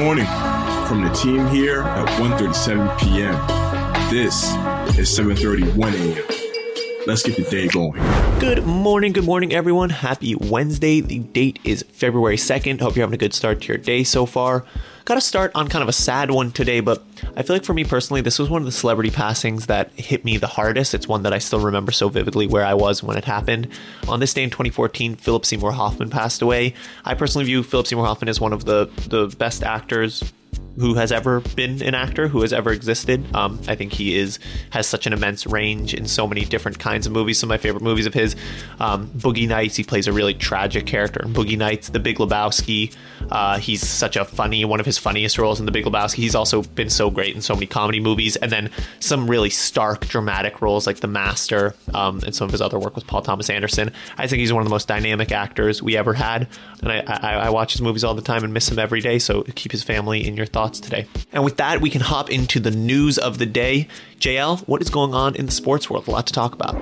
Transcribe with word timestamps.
morning 0.00 0.24
from 0.88 1.04
the 1.04 1.10
team 1.10 1.46
here 1.48 1.82
at 1.82 2.08
1.37 2.18 2.98
p.m. 3.00 3.34
This 4.08 4.44
is 4.98 5.10
7.31 5.10 5.92
a.m. 5.92 7.06
Let's 7.06 7.22
get 7.22 7.36
the 7.36 7.42
day 7.42 7.68
going. 7.68 8.00
Good 8.40 8.64
morning, 8.64 9.12
good 9.12 9.26
morning, 9.26 9.52
everyone. 9.52 9.90
Happy 9.90 10.34
Wednesday. 10.34 11.02
The 11.02 11.18
date 11.18 11.58
is 11.64 11.84
February 11.92 12.36
2nd. 12.36 12.80
Hope 12.80 12.96
you're 12.96 13.02
having 13.02 13.14
a 13.14 13.18
good 13.18 13.34
start 13.34 13.60
to 13.60 13.68
your 13.68 13.76
day 13.76 14.02
so 14.02 14.24
far. 14.24 14.64
Got 15.10 15.16
to 15.16 15.20
start 15.22 15.50
on 15.56 15.66
kind 15.66 15.82
of 15.82 15.88
a 15.88 15.92
sad 15.92 16.30
one 16.30 16.52
today, 16.52 16.78
but 16.78 17.02
I 17.36 17.42
feel 17.42 17.56
like 17.56 17.64
for 17.64 17.74
me 17.74 17.82
personally, 17.82 18.20
this 18.20 18.38
was 18.38 18.48
one 18.48 18.62
of 18.62 18.66
the 18.66 18.70
celebrity 18.70 19.10
passings 19.10 19.66
that 19.66 19.90
hit 19.94 20.24
me 20.24 20.36
the 20.36 20.46
hardest. 20.46 20.94
It's 20.94 21.08
one 21.08 21.24
that 21.24 21.32
I 21.32 21.38
still 21.38 21.58
remember 21.58 21.90
so 21.90 22.08
vividly 22.08 22.46
where 22.46 22.64
I 22.64 22.74
was 22.74 23.02
when 23.02 23.16
it 23.16 23.24
happened. 23.24 23.66
On 24.06 24.20
this 24.20 24.32
day 24.32 24.44
in 24.44 24.50
2014, 24.50 25.16
Philip 25.16 25.44
Seymour 25.44 25.72
Hoffman 25.72 26.10
passed 26.10 26.42
away. 26.42 26.74
I 27.04 27.14
personally 27.14 27.44
view 27.44 27.64
Philip 27.64 27.88
Seymour 27.88 28.06
Hoffman 28.06 28.28
as 28.28 28.40
one 28.40 28.52
of 28.52 28.66
the, 28.66 28.88
the 29.08 29.34
best 29.36 29.64
actors 29.64 30.22
who 30.76 30.94
has 30.94 31.12
ever 31.12 31.40
been 31.40 31.82
an 31.82 31.94
actor 31.94 32.28
who 32.28 32.40
has 32.40 32.52
ever 32.52 32.72
existed. 32.72 33.24
Um, 33.34 33.60
I 33.68 33.74
think 33.74 33.92
he 33.92 34.16
is 34.16 34.38
has 34.70 34.86
such 34.86 35.06
an 35.06 35.12
immense 35.12 35.46
range 35.46 35.92
in 35.94 36.06
so 36.06 36.26
many 36.26 36.44
different 36.44 36.78
kinds 36.78 37.06
of 37.06 37.12
movies. 37.12 37.38
Some 37.38 37.48
of 37.48 37.54
my 37.54 37.58
favorite 37.58 37.82
movies 37.82 38.06
of 38.06 38.14
his, 38.14 38.34
um, 38.78 39.08
Boogie 39.08 39.48
Nights. 39.48 39.76
He 39.76 39.84
plays 39.84 40.06
a 40.06 40.12
really 40.12 40.34
tragic 40.34 40.86
character 40.86 41.22
in 41.22 41.34
Boogie 41.34 41.58
Nights. 41.58 41.90
The 41.90 41.98
Big 41.98 42.16
Lebowski. 42.16 42.94
Uh, 43.30 43.58
he's 43.58 43.86
such 43.86 44.16
a 44.16 44.24
funny 44.24 44.64
one 44.64 44.80
of 44.80 44.86
his 44.86 44.96
funniest 44.96 45.38
roles 45.38 45.60
in 45.60 45.66
The 45.66 45.72
Big 45.72 45.84
Lebowski. 45.84 46.16
He's 46.16 46.34
also 46.34 46.62
been 46.62 46.90
so 46.90 47.10
great 47.10 47.34
in 47.34 47.42
so 47.42 47.54
many 47.54 47.66
comedy 47.66 48.00
movies, 48.00 48.36
and 48.36 48.50
then 48.50 48.70
some 49.00 49.28
really 49.28 49.50
stark, 49.50 50.06
dramatic 50.06 50.62
roles 50.62 50.86
like 50.86 51.00
The 51.00 51.08
Master 51.08 51.74
um, 51.92 52.20
and 52.24 52.34
some 52.34 52.46
of 52.46 52.52
his 52.52 52.62
other 52.62 52.78
work 52.78 52.94
with 52.94 53.06
Paul 53.06 53.22
Thomas 53.22 53.50
Anderson. 53.50 53.92
I 54.16 54.26
think 54.26 54.40
he's 54.40 54.52
one 54.52 54.62
of 54.62 54.66
the 54.66 54.70
most 54.70 54.88
dynamic 54.88 55.32
actors 55.32 55.82
we 55.82 55.96
ever 55.96 56.14
had, 56.14 56.48
and 56.80 56.90
I, 56.90 57.00
I, 57.06 57.32
I 57.34 57.50
watch 57.50 57.72
his 57.72 57.82
movies 57.82 58.04
all 58.04 58.14
the 58.14 58.22
time 58.22 58.44
and 58.44 58.54
miss 58.54 58.70
him 58.70 58.78
every 58.78 59.00
day. 59.00 59.18
So 59.18 59.42
keep 59.54 59.72
his 59.72 59.82
family 59.82 60.26
in 60.26 60.36
your 60.40 60.46
thoughts 60.46 60.70
thoughts 60.70 60.80
today. 60.80 61.06
And 61.32 61.44
with 61.44 61.56
that, 61.56 61.80
we 61.80 61.88
can 61.90 62.00
hop 62.00 62.30
into 62.30 62.60
the 62.60 62.70
news 62.70 63.18
of 63.18 63.38
the 63.38 63.46
day. 63.46 63.88
JL, 64.18 64.60
what 64.68 64.82
is 64.82 64.90
going 64.90 65.14
on 65.14 65.34
in 65.34 65.46
the 65.46 65.52
sports 65.52 65.88
world? 65.88 66.06
A 66.06 66.10
lot 66.10 66.26
to 66.26 66.32
talk 66.32 66.52
about. 66.52 66.76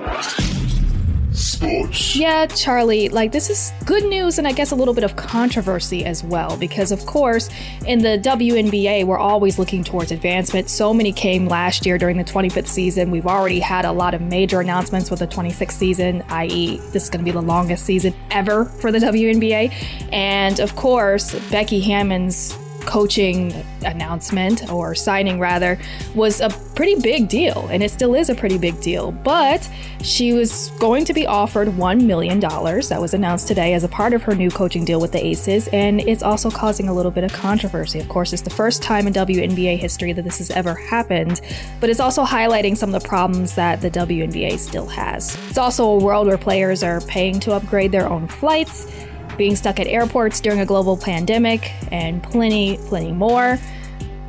Sports. 1.31 2.15
Yeah, 2.15 2.47
Charlie, 2.47 3.07
like 3.07 3.31
this 3.31 3.49
is 3.49 3.71
good 3.85 4.03
news 4.03 4.39
and 4.39 4.47
I 4.47 4.51
guess 4.51 4.71
a 4.71 4.75
little 4.75 4.93
bit 4.95 5.03
of 5.03 5.15
controversy 5.15 6.03
as 6.03 6.23
well 6.23 6.57
because 6.57 6.91
of 6.91 7.05
course 7.05 7.49
in 7.85 7.99
the 7.99 8.17
WNBA 8.17 9.05
we're 9.05 9.19
always 9.19 9.59
looking 9.59 9.83
towards 9.83 10.11
advancement. 10.11 10.69
So 10.69 10.93
many 10.93 11.13
came 11.13 11.47
last 11.47 11.85
year 11.85 11.97
during 11.97 12.17
the 12.17 12.23
25th 12.23 12.67
season. 12.67 13.11
We've 13.11 13.27
already 13.27 13.59
had 13.59 13.85
a 13.85 13.91
lot 13.91 14.15
of 14.15 14.21
major 14.21 14.59
announcements 14.59 15.09
with 15.11 15.19
the 15.19 15.27
26th 15.27 15.71
season, 15.71 16.23
i.e. 16.29 16.77
this 16.91 17.03
is 17.03 17.09
going 17.09 17.23
to 17.23 17.31
be 17.31 17.31
the 17.31 17.41
longest 17.45 17.85
season 17.85 18.13
ever 18.31 18.65
for 18.65 18.91
the 18.91 18.99
WNBA. 18.99 19.71
And 20.11 20.59
of 20.59 20.75
course, 20.75 21.35
Becky 21.51 21.79
Hammon's 21.79 22.57
coaching 22.89 23.53
announcement 23.85 24.71
or 24.71 24.95
signing 24.95 25.39
rather 25.39 25.77
was 26.15 26.41
a 26.41 26.49
pretty 26.75 26.95
big 26.95 27.29
deal 27.29 27.67
and 27.71 27.83
it 27.83 27.91
still 27.91 28.15
is 28.15 28.31
a 28.31 28.35
pretty 28.35 28.57
big 28.57 28.81
deal. 28.81 29.11
But 29.11 29.69
she 30.01 30.33
was 30.33 30.71
going 30.79 31.05
to 31.05 31.13
be 31.13 31.27
offered 31.27 31.67
$1 31.67 32.01
million 32.03 32.39
that 32.39 32.97
was 32.99 33.13
announced 33.13 33.47
today 33.47 33.75
as 33.75 33.83
a 33.83 33.87
part 33.87 34.13
of 34.13 34.23
her 34.23 34.33
new 34.33 34.49
coaching 34.49 34.85
deal 34.85 34.99
with 34.99 35.11
the 35.11 35.23
aces 35.23 35.67
and 35.67 36.01
it's 36.01 36.23
also 36.23 36.49
causing 36.49 36.89
a 36.89 36.93
little 36.93 37.11
bit 37.11 37.23
of 37.23 37.31
controversy. 37.31 37.99
Of 37.99 38.09
course 38.09 38.33
it's 38.33 38.41
the 38.41 38.49
first 38.49 38.81
time 38.81 39.05
in 39.05 39.13
WNBA 39.13 39.77
history 39.77 40.11
that 40.13 40.23
this 40.23 40.39
has 40.39 40.49
ever 40.49 40.73
happened 40.73 41.41
but 41.79 41.91
it's 41.91 41.99
also 41.99 42.23
highlighting 42.23 42.75
some 42.75 42.93
of 42.93 43.03
the 43.03 43.07
problems 43.07 43.53
that 43.53 43.81
the 43.81 43.91
WNBA 43.91 44.57
still 44.57 44.87
has. 44.87 45.37
It's 45.49 45.59
also 45.59 45.85
a 45.85 45.97
world 45.99 46.25
where 46.25 46.39
players 46.39 46.81
are 46.81 47.01
paying 47.01 47.39
to 47.41 47.51
upgrade 47.51 47.91
their 47.91 48.09
own 48.09 48.27
flights 48.27 48.91
being 49.37 49.55
stuck 49.55 49.79
at 49.79 49.87
airports 49.87 50.39
during 50.39 50.59
a 50.59 50.65
global 50.65 50.97
pandemic, 50.97 51.71
and 51.91 52.21
plenty, 52.23 52.77
plenty 52.87 53.11
more. 53.11 53.57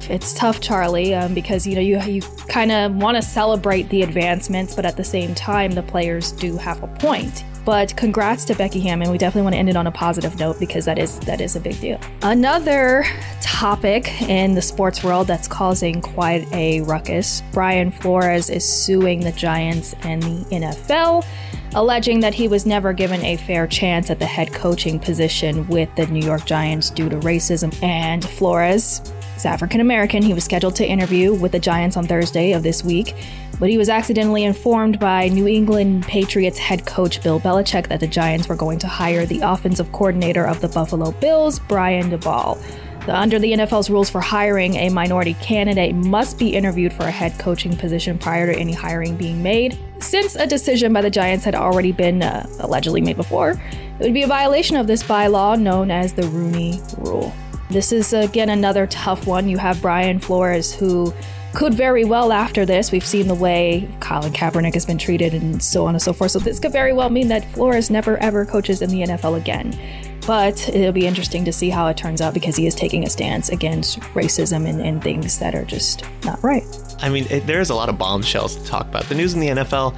It's 0.08 0.32
tough, 0.32 0.60
Charlie, 0.60 1.14
um, 1.14 1.34
because 1.34 1.66
you 1.66 1.74
know 1.74 1.80
you 1.80 2.00
you 2.02 2.22
kind 2.48 2.72
of 2.72 2.94
want 2.96 3.16
to 3.16 3.22
celebrate 3.22 3.88
the 3.90 4.02
advancements, 4.02 4.74
but 4.74 4.84
at 4.84 4.96
the 4.96 5.04
same 5.04 5.34
time, 5.34 5.72
the 5.72 5.82
players 5.82 6.32
do 6.32 6.56
have 6.56 6.82
a 6.82 6.88
point. 6.88 7.44
But 7.64 7.94
congrats 7.96 8.44
to 8.46 8.54
Becky 8.54 8.80
Hammon. 8.80 9.10
We 9.10 9.18
definitely 9.18 9.42
want 9.42 9.54
to 9.54 9.58
end 9.58 9.68
it 9.68 9.76
on 9.76 9.86
a 9.86 9.92
positive 9.92 10.38
note 10.38 10.58
because 10.58 10.84
that 10.86 10.98
is 10.98 11.20
that 11.20 11.40
is 11.40 11.56
a 11.56 11.60
big 11.60 11.78
deal. 11.80 12.00
Another 12.22 13.04
topic 13.40 14.22
in 14.22 14.54
the 14.54 14.62
sports 14.62 15.04
world 15.04 15.26
that's 15.26 15.46
causing 15.46 16.00
quite 16.00 16.50
a 16.52 16.80
ruckus. 16.82 17.42
Brian 17.52 17.90
Flores 17.90 18.48
is 18.48 18.64
suing 18.64 19.20
the 19.20 19.32
Giants 19.32 19.94
and 20.02 20.22
the 20.22 20.44
NFL 20.50 21.24
alleging 21.74 22.20
that 22.20 22.34
he 22.34 22.48
was 22.48 22.66
never 22.66 22.92
given 22.92 23.24
a 23.24 23.36
fair 23.36 23.66
chance 23.66 24.10
at 24.10 24.18
the 24.18 24.26
head 24.26 24.52
coaching 24.52 24.98
position 24.98 25.66
with 25.68 25.94
the 25.96 26.06
New 26.06 26.24
York 26.24 26.44
Giants 26.44 26.90
due 26.90 27.08
to 27.08 27.16
racism. 27.18 27.72
And 27.82 28.24
Flores 28.24 29.00
is 29.36 29.46
African 29.46 29.80
American. 29.80 30.22
He 30.22 30.34
was 30.34 30.44
scheduled 30.44 30.76
to 30.76 30.86
interview 30.86 31.32
with 31.34 31.52
the 31.52 31.58
Giants 31.58 31.96
on 31.96 32.06
Thursday 32.06 32.52
of 32.52 32.62
this 32.62 32.84
week, 32.84 33.14
but 33.58 33.70
he 33.70 33.78
was 33.78 33.88
accidentally 33.88 34.44
informed 34.44 34.98
by 34.98 35.28
New 35.28 35.46
England 35.46 36.04
Patriots 36.04 36.58
head 36.58 36.86
coach 36.86 37.22
Bill 37.22 37.40
Belichick 37.40 37.88
that 37.88 38.00
the 38.00 38.06
Giants 38.06 38.48
were 38.48 38.56
going 38.56 38.78
to 38.80 38.88
hire 38.88 39.24
the 39.24 39.40
offensive 39.40 39.92
coordinator 39.92 40.46
of 40.46 40.60
the 40.60 40.68
Buffalo 40.68 41.12
Bills, 41.12 41.58
Brian 41.60 42.10
Daboll. 42.10 42.60
Under 43.08 43.38
the 43.38 43.52
NFL's 43.52 43.90
rules 43.90 44.10
for 44.10 44.20
hiring, 44.20 44.74
a 44.76 44.88
minority 44.90 45.34
candidate 45.34 45.94
must 45.94 46.38
be 46.38 46.50
interviewed 46.50 46.92
for 46.92 47.04
a 47.04 47.10
head 47.10 47.38
coaching 47.38 47.76
position 47.76 48.18
prior 48.18 48.52
to 48.52 48.58
any 48.58 48.72
hiring 48.72 49.16
being 49.16 49.42
made. 49.42 49.78
Since 50.00 50.36
a 50.36 50.46
decision 50.46 50.92
by 50.92 51.00
the 51.00 51.10
Giants 51.10 51.44
had 51.44 51.54
already 51.54 51.92
been 51.92 52.22
uh, 52.22 52.46
allegedly 52.60 53.00
made 53.00 53.16
before, 53.16 53.52
it 53.52 54.04
would 54.04 54.14
be 54.14 54.22
a 54.22 54.28
violation 54.28 54.76
of 54.76 54.86
this 54.86 55.02
bylaw 55.02 55.58
known 55.58 55.90
as 55.90 56.12
the 56.12 56.24
Rooney 56.24 56.80
Rule. 56.98 57.32
This 57.70 57.92
is 57.92 58.12
again 58.12 58.50
another 58.50 58.86
tough 58.86 59.26
one. 59.26 59.48
You 59.48 59.58
have 59.58 59.80
Brian 59.80 60.18
Flores, 60.18 60.74
who 60.74 61.12
could 61.54 61.74
very 61.74 62.04
well 62.04 62.32
after 62.32 62.64
this. 62.64 62.92
We've 62.92 63.06
seen 63.06 63.28
the 63.28 63.34
way 63.34 63.88
Colin 64.00 64.32
Kaepernick 64.32 64.74
has 64.74 64.86
been 64.86 64.98
treated 64.98 65.34
and 65.34 65.62
so 65.62 65.86
on 65.86 65.94
and 65.94 66.02
so 66.02 66.12
forth. 66.12 66.32
So 66.32 66.38
this 66.38 66.58
could 66.58 66.72
very 66.72 66.92
well 66.92 67.10
mean 67.10 67.28
that 67.28 67.44
Flores 67.52 67.90
never 67.90 68.16
ever 68.18 68.44
coaches 68.44 68.82
in 68.82 68.90
the 68.90 69.02
NFL 69.02 69.36
again. 69.36 69.72
But 70.26 70.68
it'll 70.68 70.92
be 70.92 71.06
interesting 71.06 71.44
to 71.46 71.52
see 71.52 71.70
how 71.70 71.86
it 71.88 71.96
turns 71.96 72.20
out 72.20 72.34
because 72.34 72.56
he 72.56 72.66
is 72.66 72.74
taking 72.74 73.04
a 73.04 73.10
stance 73.10 73.48
against 73.48 74.00
racism 74.14 74.68
and, 74.68 74.80
and 74.80 75.02
things 75.02 75.38
that 75.38 75.54
are 75.54 75.64
just 75.64 76.04
not 76.24 76.42
right. 76.42 76.64
I 77.00 77.08
mean, 77.08 77.26
it, 77.30 77.46
there's 77.46 77.70
a 77.70 77.74
lot 77.74 77.88
of 77.88 77.98
bombshells 77.98 78.56
to 78.56 78.64
talk 78.64 78.86
about. 78.86 79.04
The 79.04 79.14
news 79.14 79.34
in 79.34 79.40
the 79.40 79.48
NFL, 79.48 79.96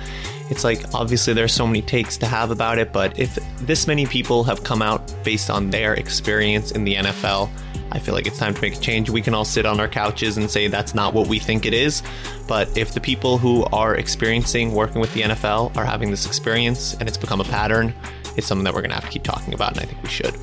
it's 0.50 0.64
like 0.64 0.82
obviously 0.94 1.34
there's 1.34 1.52
so 1.52 1.66
many 1.66 1.82
takes 1.82 2.16
to 2.18 2.26
have 2.26 2.50
about 2.50 2.78
it, 2.78 2.92
but 2.92 3.18
if 3.18 3.38
this 3.58 3.86
many 3.86 4.06
people 4.06 4.44
have 4.44 4.62
come 4.62 4.82
out 4.82 5.12
based 5.24 5.50
on 5.50 5.70
their 5.70 5.94
experience 5.94 6.70
in 6.70 6.84
the 6.84 6.94
NFL, 6.94 7.50
I 7.90 7.98
feel 7.98 8.14
like 8.14 8.26
it's 8.26 8.38
time 8.38 8.54
to 8.54 8.60
make 8.62 8.74
a 8.74 8.80
change. 8.80 9.10
We 9.10 9.20
can 9.20 9.34
all 9.34 9.44
sit 9.44 9.66
on 9.66 9.78
our 9.78 9.88
couches 9.88 10.38
and 10.38 10.50
say 10.50 10.66
that's 10.66 10.94
not 10.94 11.12
what 11.12 11.26
we 11.26 11.38
think 11.38 11.66
it 11.66 11.74
is. 11.74 12.02
But 12.48 12.74
if 12.76 12.94
the 12.94 13.00
people 13.00 13.36
who 13.36 13.64
are 13.66 13.96
experiencing 13.96 14.72
working 14.72 15.00
with 15.00 15.12
the 15.12 15.22
NFL 15.22 15.76
are 15.76 15.84
having 15.84 16.10
this 16.10 16.24
experience 16.26 16.94
and 16.94 17.06
it's 17.06 17.18
become 17.18 17.42
a 17.42 17.44
pattern, 17.44 17.92
it's 18.36 18.46
something 18.46 18.64
that 18.64 18.74
we're 18.74 18.80
going 18.80 18.90
to 18.90 18.94
have 18.94 19.04
to 19.04 19.10
keep 19.10 19.22
talking 19.22 19.54
about, 19.54 19.72
and 19.72 19.80
I 19.80 19.84
think 19.84 20.02
we 20.02 20.08
should. 20.08 20.34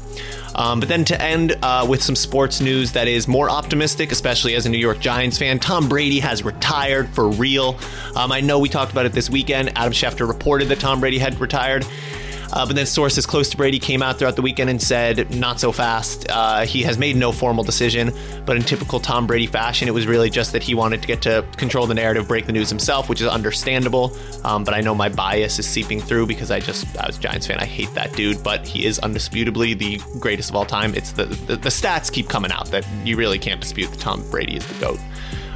Um, 0.55 0.79
but 0.79 0.89
then 0.89 1.05
to 1.05 1.21
end 1.21 1.57
uh, 1.61 1.85
with 1.87 2.03
some 2.03 2.15
sports 2.15 2.59
news 2.59 2.91
that 2.91 3.07
is 3.07 3.27
more 3.27 3.49
optimistic, 3.49 4.11
especially 4.11 4.55
as 4.55 4.65
a 4.65 4.69
New 4.69 4.77
York 4.77 4.99
Giants 4.99 5.37
fan, 5.37 5.59
Tom 5.59 5.87
Brady 5.87 6.19
has 6.19 6.43
retired 6.43 7.09
for 7.09 7.29
real. 7.29 7.77
Um, 8.15 8.31
I 8.31 8.41
know 8.41 8.59
we 8.59 8.67
talked 8.67 8.91
about 8.91 9.05
it 9.05 9.13
this 9.13 9.29
weekend. 9.29 9.71
Adam 9.77 9.93
Schefter 9.93 10.27
reported 10.27 10.67
that 10.69 10.79
Tom 10.79 10.99
Brady 10.99 11.19
had 11.19 11.39
retired. 11.39 11.85
Uh, 12.51 12.65
but 12.65 12.75
then 12.75 12.85
sources 12.85 13.25
close 13.25 13.49
to 13.49 13.57
Brady 13.57 13.79
came 13.79 14.01
out 14.01 14.17
throughout 14.17 14.35
the 14.35 14.41
weekend 14.41 14.69
and 14.69 14.81
said, 14.81 15.33
not 15.35 15.59
so 15.59 15.71
fast. 15.71 16.25
Uh, 16.29 16.65
he 16.65 16.83
has 16.83 16.97
made 16.97 17.15
no 17.15 17.31
formal 17.31 17.63
decision, 17.63 18.11
but 18.45 18.55
in 18.55 18.63
typical 18.63 18.99
Tom 18.99 19.27
Brady 19.27 19.47
fashion, 19.47 19.87
it 19.87 19.93
was 19.93 20.07
really 20.07 20.29
just 20.29 20.51
that 20.53 20.63
he 20.63 20.73
wanted 20.73 21.01
to 21.01 21.07
get 21.07 21.21
to 21.23 21.45
control 21.57 21.85
the 21.85 21.93
narrative, 21.93 22.27
break 22.27 22.45
the 22.45 22.51
news 22.51 22.69
himself, 22.69 23.09
which 23.09 23.21
is 23.21 23.27
understandable. 23.27 24.15
Um, 24.43 24.63
but 24.63 24.73
I 24.73 24.81
know 24.81 24.95
my 24.95 25.09
bias 25.09 25.59
is 25.59 25.67
seeping 25.67 25.99
through 25.99 26.27
because 26.27 26.51
I 26.51 26.59
just, 26.59 26.85
I 26.97 27.07
was 27.07 27.17
a 27.17 27.21
Giants 27.21 27.47
fan. 27.47 27.59
I 27.59 27.65
hate 27.65 27.93
that 27.93 28.13
dude, 28.13 28.43
but 28.43 28.65
he 28.67 28.85
is 28.85 28.99
undisputably 28.99 29.77
the 29.77 30.01
greatest 30.19 30.49
of 30.49 30.55
all 30.55 30.65
time. 30.65 30.95
It's 30.95 31.11
the, 31.11 31.25
the, 31.25 31.55
the 31.55 31.69
stats 31.69 32.11
keep 32.11 32.29
coming 32.29 32.51
out 32.51 32.67
that 32.71 32.85
you 33.03 33.17
really 33.17 33.39
can't 33.39 33.61
dispute 33.61 33.91
that 33.91 33.99
Tom 33.99 34.27
Brady 34.29 34.57
is 34.57 34.65
the 34.65 34.85
GOAT. 34.85 34.99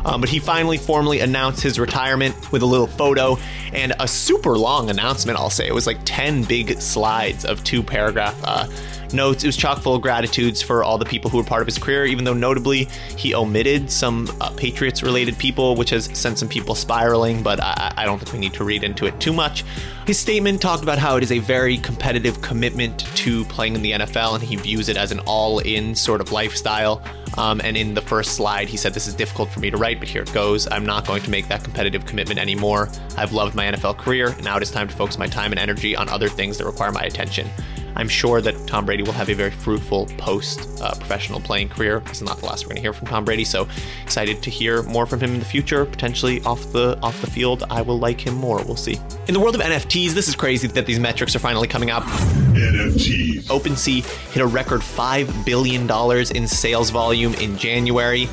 Um, 0.05 0.21
but 0.21 0.29
he 0.29 0.39
finally 0.39 0.77
formally 0.77 1.19
announced 1.19 1.61
his 1.61 1.79
retirement 1.79 2.51
with 2.51 2.61
a 2.61 2.65
little 2.65 2.87
photo 2.87 3.37
and 3.71 3.93
a 3.99 4.07
super 4.07 4.57
long 4.57 4.89
announcement, 4.89 5.37
I'll 5.37 5.49
say. 5.49 5.67
It 5.67 5.73
was 5.73 5.87
like 5.87 5.99
10 6.05 6.43
big 6.43 6.81
slides 6.81 7.45
of 7.45 7.63
two 7.63 7.81
paragraph 7.81 8.39
uh, 8.43 8.67
notes. 9.13 9.43
It 9.43 9.47
was 9.47 9.57
chock 9.57 9.79
full 9.79 9.95
of 9.95 10.01
gratitudes 10.01 10.61
for 10.61 10.83
all 10.83 10.97
the 10.97 11.05
people 11.05 11.29
who 11.29 11.37
were 11.37 11.43
part 11.43 11.61
of 11.61 11.67
his 11.67 11.77
career, 11.77 12.05
even 12.05 12.25
though 12.25 12.33
notably 12.33 12.85
he 13.17 13.33
omitted 13.33 13.89
some 13.89 14.29
uh, 14.41 14.49
Patriots 14.51 15.03
related 15.03 15.37
people, 15.37 15.75
which 15.75 15.91
has 15.91 16.05
sent 16.17 16.37
some 16.37 16.49
people 16.49 16.75
spiraling, 16.75 17.43
but 17.43 17.61
I, 17.61 17.93
I 17.97 18.05
don't 18.05 18.19
think 18.19 18.33
we 18.33 18.39
need 18.39 18.53
to 18.53 18.63
read 18.63 18.83
into 18.83 19.05
it 19.05 19.19
too 19.19 19.33
much. 19.33 19.63
His 20.05 20.19
statement 20.19 20.61
talked 20.61 20.83
about 20.83 20.97
how 20.97 21.15
it 21.15 21.23
is 21.23 21.31
a 21.31 21.39
very 21.39 21.77
competitive 21.77 22.41
commitment 22.41 22.99
to 23.15 23.45
playing 23.45 23.75
in 23.75 23.81
the 23.81 23.91
NFL, 23.91 24.35
and 24.35 24.43
he 24.43 24.55
views 24.57 24.89
it 24.89 24.97
as 24.97 25.11
an 25.11 25.19
all 25.21 25.59
in 25.59 25.95
sort 25.95 26.19
of 26.19 26.31
lifestyle. 26.31 27.01
Um, 27.37 27.61
and 27.63 27.75
in 27.75 27.93
the 27.93 28.01
first 28.01 28.33
slide, 28.33 28.67
he 28.67 28.77
said, 28.77 28.93
This 28.93 29.07
is 29.07 29.13
difficult 29.13 29.49
for 29.49 29.59
me 29.59 29.69
to 29.71 29.77
write, 29.77 29.99
but 29.99 30.07
here 30.07 30.21
it 30.21 30.33
goes. 30.33 30.67
I'm 30.71 30.85
not 30.85 31.07
going 31.07 31.21
to 31.23 31.29
make 31.29 31.47
that 31.47 31.63
competitive 31.63 32.05
commitment 32.05 32.39
anymore. 32.39 32.89
I've 33.17 33.31
loved 33.31 33.55
my 33.55 33.65
NFL 33.65 33.97
career, 33.97 34.29
and 34.29 34.43
now 34.43 34.57
it 34.57 34.63
is 34.63 34.71
time 34.71 34.87
to 34.87 34.95
focus 34.95 35.17
my 35.17 35.27
time 35.27 35.51
and 35.51 35.59
energy 35.59 35.95
on 35.95 36.09
other 36.09 36.29
things 36.29 36.57
that 36.57 36.65
require 36.65 36.91
my 36.91 37.01
attention. 37.01 37.49
I'm 37.95 38.07
sure 38.07 38.41
that 38.41 38.67
Tom 38.67 38.85
Brady 38.85 39.03
will 39.03 39.13
have 39.13 39.29
a 39.29 39.33
very 39.33 39.51
fruitful 39.51 40.07
post 40.17 40.81
uh, 40.81 40.93
professional 40.95 41.39
playing 41.39 41.69
career. 41.69 41.99
This 42.01 42.17
is 42.17 42.23
not 42.23 42.39
the 42.39 42.45
last 42.45 42.63
we're 42.63 42.69
going 42.69 42.77
to 42.77 42.81
hear 42.81 42.93
from 42.93 43.07
Tom 43.07 43.25
Brady, 43.25 43.43
so 43.43 43.67
excited 44.01 44.41
to 44.43 44.49
hear 44.49 44.83
more 44.83 45.05
from 45.05 45.19
him 45.19 45.33
in 45.33 45.39
the 45.39 45.45
future. 45.45 45.85
Potentially 45.85 46.41
off 46.43 46.71
the 46.71 46.99
off 47.01 47.19
the 47.21 47.29
field, 47.29 47.63
I 47.69 47.81
will 47.81 47.99
like 47.99 48.19
him 48.19 48.35
more. 48.35 48.63
We'll 48.63 48.75
see. 48.75 48.99
In 49.27 49.33
the 49.33 49.39
world 49.39 49.55
of 49.55 49.61
NFTs, 49.61 50.11
this 50.11 50.27
is 50.27 50.35
crazy 50.35 50.67
that 50.67 50.85
these 50.85 50.99
metrics 50.99 51.35
are 51.35 51.39
finally 51.39 51.67
coming 51.67 51.89
up. 51.89 52.03
NFTs. 52.03 53.43
OpenSea 53.43 54.03
hit 54.31 54.41
a 54.41 54.47
record 54.47 54.81
$5 54.81 55.45
billion 55.45 55.89
in 56.35 56.47
sales 56.47 56.89
volume 56.89 57.33
in 57.35 57.57
January. 57.57 58.27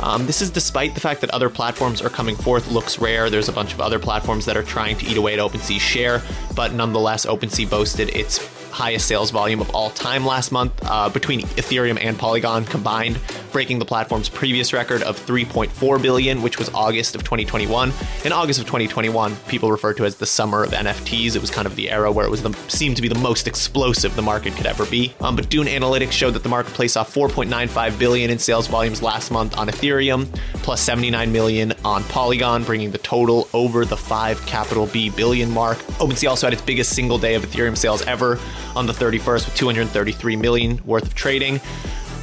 Um, 0.00 0.26
this 0.26 0.40
is 0.40 0.50
despite 0.50 0.94
the 0.94 1.00
fact 1.00 1.20
that 1.22 1.30
other 1.30 1.50
platforms 1.50 2.00
are 2.00 2.08
coming 2.08 2.36
forth. 2.36 2.68
LooksRare. 2.68 3.30
There's 3.30 3.48
a 3.48 3.52
bunch 3.52 3.72
of 3.72 3.80
other 3.80 3.98
platforms 3.98 4.44
that 4.46 4.56
are 4.56 4.62
trying 4.62 4.96
to 4.98 5.06
eat 5.06 5.16
away 5.16 5.34
at 5.34 5.40
OpenSea's 5.40 5.82
share, 5.82 6.22
but 6.54 6.72
nonetheless, 6.72 7.26
OpenSea 7.26 7.68
boasted 7.68 8.10
its 8.10 8.38
highest 8.70 9.06
sales 9.06 9.30
volume 9.30 9.60
of 9.60 9.70
all 9.74 9.90
time 9.90 10.24
last 10.24 10.52
month 10.52 10.72
uh, 10.84 11.08
between 11.08 11.40
Ethereum 11.40 11.98
and 12.00 12.18
Polygon 12.18 12.64
combined, 12.64 13.18
breaking 13.52 13.78
the 13.78 13.84
platform's 13.84 14.28
previous 14.28 14.72
record 14.72 15.02
of 15.02 15.18
3.4 15.18 16.00
billion, 16.00 16.42
which 16.42 16.58
was 16.58 16.68
August 16.70 17.14
of 17.14 17.22
2021. 17.22 17.92
In 18.24 18.32
August 18.32 18.60
of 18.60 18.66
2021, 18.66 19.36
people 19.48 19.70
referred 19.70 19.96
to 19.96 20.04
as 20.04 20.16
the 20.16 20.26
summer 20.26 20.64
of 20.64 20.70
NFTs. 20.70 21.34
It 21.34 21.40
was 21.40 21.50
kind 21.50 21.66
of 21.66 21.76
the 21.76 21.90
era 21.90 22.10
where 22.10 22.26
it 22.26 22.30
was 22.30 22.42
the, 22.42 22.52
seemed 22.68 22.96
to 22.96 23.02
be 23.02 23.08
the 23.08 23.18
most 23.18 23.46
explosive 23.46 24.14
the 24.16 24.22
market 24.22 24.54
could 24.54 24.66
ever 24.66 24.86
be. 24.86 25.12
Um, 25.20 25.36
but 25.36 25.48
Dune 25.48 25.66
Analytics 25.66 26.12
showed 26.12 26.32
that 26.32 26.42
the 26.42 26.48
marketplace 26.48 26.92
saw 26.92 27.04
4.95 27.04 27.98
billion 27.98 28.30
in 28.30 28.38
sales 28.38 28.66
volumes 28.66 29.02
last 29.02 29.30
month 29.30 29.56
on 29.56 29.68
Ethereum, 29.68 30.26
plus 30.62 30.80
79 30.80 31.32
million 31.32 31.72
on 31.84 32.04
Polygon, 32.04 32.64
bringing 32.64 32.90
the 32.90 32.98
total 32.98 33.48
over 33.52 33.84
the 33.84 33.96
five 33.96 34.44
capital 34.46 34.86
B 34.86 35.10
billion 35.10 35.50
mark. 35.50 35.78
OpenSea 35.98 36.28
also 36.28 36.46
had 36.46 36.52
its 36.52 36.62
biggest 36.62 36.94
single 36.94 37.18
day 37.18 37.34
of 37.34 37.44
Ethereum 37.44 37.76
sales 37.76 38.02
ever 38.02 38.38
on 38.76 38.86
the 38.86 38.92
31st 38.92 39.46
with 39.46 39.54
233 39.54 40.36
million 40.36 40.80
worth 40.84 41.04
of 41.04 41.14
trading. 41.14 41.60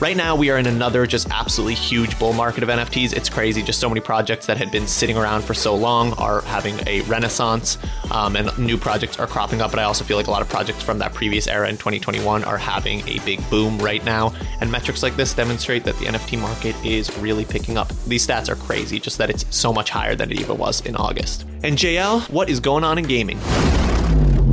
Right 0.02 0.18
now, 0.18 0.36
we 0.36 0.50
are 0.50 0.58
in 0.58 0.66
another 0.66 1.08
just 1.08 1.30
absolutely 1.32 1.74
huge 1.74 2.20
bull 2.20 2.34
market 2.34 2.64
of 2.64 2.70
NFTs. 2.70 3.14
It's 3.14 3.30
crazy. 3.30 3.64
Just 3.64 3.80
so 3.80 3.88
many 3.88 4.02
projects 4.02 4.46
that 4.48 4.58
had 4.58 4.70
been 4.70 4.88
sitting 4.88 5.16
around 5.16 5.46
for 5.46 5.54
so 5.54 5.74
long 5.74 6.12
are 6.16 6.42
having 6.42 6.78
a 6.86 7.00
renaissance, 7.04 7.78
um, 8.12 8.36
and 8.36 8.56
new 8.58 8.78
projects 8.78 9.18
are 9.20 9.26
cropping 9.26 9.62
up. 9.62 9.72
But 9.72 9.80
I 9.80 9.84
also 9.84 10.04
feel 10.04 10.18
like 10.18 10.28
a 10.28 10.32
lot 10.32 10.42
of 10.42 10.50
projects 10.50 10.84
from 10.84 11.00
that 11.00 11.14
previous 11.14 11.48
era 11.48 11.70
in 11.70 11.76
2021 11.76 12.44
are 12.44 12.58
having 12.58 13.08
a 13.08 13.20
big 13.20 13.50
boom 13.50 13.78
right 13.78 14.04
now. 14.04 14.34
And 14.60 14.70
metrics 14.70 15.02
like 15.02 15.16
this 15.16 15.34
demonstrate 15.34 15.86
that 15.86 15.98
the 16.00 16.08
NFT 16.08 16.42
market 16.42 16.76
is 16.86 17.18
really 17.20 17.46
picking 17.46 17.78
up. 17.78 17.88
These 18.06 18.28
stats 18.28 18.50
are 18.50 18.58
crazy, 18.58 19.00
just 19.00 19.18
that 19.18 19.30
it's 19.30 19.46
so 19.50 19.72
much 19.72 19.90
higher 19.90 20.14
than 20.14 20.30
it 20.30 20.42
even 20.42 20.58
was 20.58 20.82
in 20.82 20.98
August. 20.98 21.46
And 21.64 21.78
JL, 21.78 22.30
what 22.30 22.50
is 22.50 22.60
going 22.60 22.84
on 22.84 22.98
in 22.98 23.06
gaming? 23.06 23.40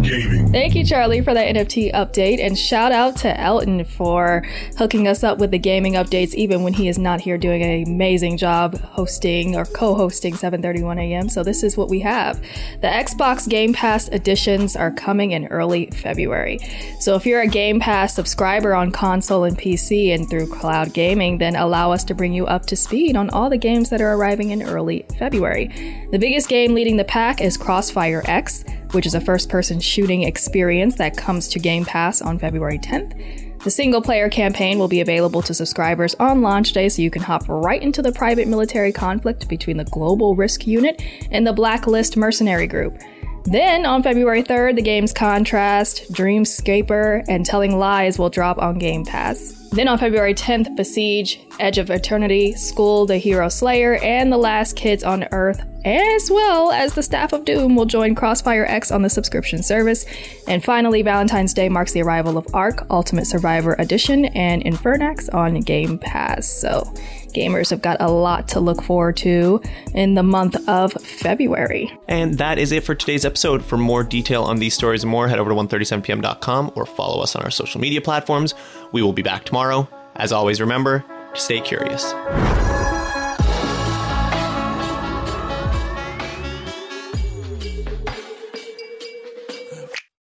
Gaming. 0.02 0.50
Thank 0.52 0.74
you, 0.74 0.84
Charlie, 0.84 1.20
for 1.20 1.34
that 1.34 1.54
NFT 1.54 1.92
update. 1.92 2.40
And 2.40 2.58
shout 2.58 2.92
out 2.92 3.16
to 3.18 3.40
Elton 3.40 3.84
for 3.84 4.42
hooking 4.76 5.08
us 5.08 5.24
up 5.24 5.38
with 5.38 5.50
the 5.50 5.58
gaming 5.58 5.94
updates, 5.94 6.34
even 6.34 6.62
when 6.62 6.72
he 6.72 6.88
is 6.88 6.98
not 6.98 7.20
here 7.20 7.38
doing 7.38 7.62
an 7.62 7.86
amazing 7.86 8.36
job 8.36 8.78
hosting 8.80 9.56
or 9.56 9.64
co 9.64 9.94
hosting 9.94 10.34
7:31 10.34 10.98
a.m. 10.98 11.28
So, 11.28 11.42
this 11.42 11.62
is 11.62 11.76
what 11.76 11.88
we 11.88 12.00
have. 12.00 12.40
The 12.80 12.88
Xbox 12.88 13.48
Game 13.48 13.72
Pass 13.72 14.08
editions 14.08 14.76
are 14.76 14.90
coming 14.90 15.32
in 15.32 15.46
early 15.46 15.86
February. 15.90 16.58
So, 17.00 17.14
if 17.14 17.24
you're 17.24 17.40
a 17.40 17.46
Game 17.46 17.80
Pass 17.80 18.14
subscriber 18.14 18.74
on 18.74 18.90
console 18.90 19.44
and 19.44 19.56
PC 19.58 20.14
and 20.14 20.28
through 20.28 20.48
cloud 20.48 20.92
gaming, 20.92 21.38
then 21.38 21.56
allow 21.56 21.92
us 21.92 22.04
to 22.04 22.14
bring 22.14 22.32
you 22.32 22.46
up 22.46 22.66
to 22.66 22.76
speed 22.76 23.16
on 23.16 23.30
all 23.30 23.48
the 23.48 23.58
games 23.58 23.90
that 23.90 24.00
are 24.00 24.14
arriving 24.14 24.50
in 24.50 24.62
early 24.62 25.06
February. 25.18 25.68
The 26.10 26.18
biggest 26.18 26.48
game 26.48 26.74
leading 26.74 26.96
the 26.96 27.04
pack 27.04 27.40
is 27.40 27.56
Crossfire 27.56 28.22
X 28.26 28.64
which 28.92 29.06
is 29.06 29.14
a 29.14 29.20
first 29.20 29.48
person 29.48 29.80
shooting 29.80 30.22
experience 30.22 30.94
that 30.96 31.16
comes 31.16 31.48
to 31.48 31.58
Game 31.58 31.84
Pass 31.84 32.22
on 32.22 32.38
February 32.38 32.78
10th. 32.78 33.62
The 33.64 33.70
single 33.70 34.02
player 34.02 34.28
campaign 34.28 34.78
will 34.78 34.88
be 34.88 35.00
available 35.00 35.40
to 35.42 35.54
subscribers 35.54 36.16
on 36.16 36.42
launch 36.42 36.72
day, 36.72 36.88
so 36.88 37.00
you 37.00 37.10
can 37.10 37.22
hop 37.22 37.44
right 37.48 37.80
into 37.80 38.02
the 38.02 38.10
private 38.10 38.48
military 38.48 38.90
conflict 38.90 39.48
between 39.48 39.76
the 39.76 39.84
Global 39.84 40.34
Risk 40.34 40.66
Unit 40.66 41.00
and 41.30 41.46
the 41.46 41.52
Blacklist 41.52 42.16
Mercenary 42.16 42.66
Group. 42.66 42.98
Then, 43.44 43.86
on 43.86 44.02
February 44.02 44.42
3rd, 44.42 44.76
the 44.76 44.82
games 44.82 45.12
Contrast, 45.12 46.12
Dreamscaper, 46.12 47.24
and 47.28 47.44
Telling 47.46 47.78
Lies 47.78 48.18
will 48.18 48.30
drop 48.30 48.58
on 48.58 48.78
Game 48.78 49.04
Pass. 49.04 49.68
Then 49.70 49.88
on 49.88 49.98
February 49.98 50.34
10th, 50.34 50.76
Besiege, 50.76 51.40
Edge 51.58 51.78
of 51.78 51.90
Eternity, 51.90 52.52
Skul 52.54 53.06
the 53.06 53.18
Hero 53.18 53.48
Slayer, 53.48 53.94
and 53.96 54.32
The 54.32 54.36
Last 54.36 54.76
Kids 54.76 55.02
on 55.02 55.24
Earth, 55.32 55.60
as 55.84 56.30
well 56.30 56.70
as 56.70 56.94
the 56.94 57.02
Staff 57.02 57.32
of 57.32 57.44
Doom, 57.44 57.76
will 57.76 57.86
join 57.86 58.14
Crossfire 58.14 58.64
X 58.66 58.90
on 58.90 59.02
the 59.02 59.10
subscription 59.10 59.62
service. 59.62 60.04
And 60.46 60.64
finally, 60.64 61.02
Valentine's 61.02 61.54
Day 61.54 61.68
marks 61.68 61.92
the 61.92 62.02
arrival 62.02 62.38
of 62.38 62.46
Ark 62.54 62.86
Ultimate 62.90 63.26
Survivor 63.26 63.74
Edition 63.78 64.26
and 64.26 64.62
Infernax 64.64 65.32
on 65.34 65.60
Game 65.60 65.98
Pass. 65.98 66.46
So, 66.46 66.92
gamers 67.32 67.70
have 67.70 67.82
got 67.82 68.00
a 68.00 68.10
lot 68.10 68.48
to 68.48 68.60
look 68.60 68.82
forward 68.82 69.16
to 69.18 69.60
in 69.94 70.14
the 70.14 70.22
month 70.22 70.56
of 70.68 70.92
February. 70.92 71.90
And 72.08 72.38
that 72.38 72.58
is 72.58 72.72
it 72.72 72.84
for 72.84 72.94
today's 72.94 73.24
episode. 73.24 73.64
For 73.64 73.76
more 73.76 74.04
detail 74.04 74.44
on 74.44 74.58
these 74.58 74.74
stories 74.74 75.02
and 75.02 75.10
more, 75.10 75.28
head 75.28 75.38
over 75.38 75.50
to 75.50 75.56
137pm.com 75.56 76.72
or 76.74 76.86
follow 76.86 77.22
us 77.22 77.34
on 77.34 77.42
our 77.42 77.50
social 77.50 77.80
media 77.80 78.00
platforms. 78.00 78.54
We 78.92 79.02
will 79.02 79.12
be 79.12 79.22
back 79.22 79.44
tomorrow. 79.44 79.88
As 80.16 80.32
always, 80.32 80.60
remember 80.60 81.04
to 81.34 81.40
stay 81.40 81.60
curious. 81.60 82.12